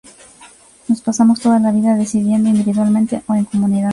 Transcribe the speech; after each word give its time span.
Nos 0.87 0.99
pasamos 0.99 1.41
toda 1.41 1.59
la 1.59 1.69
vida 1.71 1.93
decidiendo, 1.93 2.49
individualmente 2.49 3.21
o 3.27 3.35
en 3.35 3.45
comunidad. 3.45 3.89